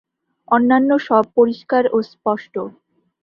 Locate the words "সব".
1.07-1.23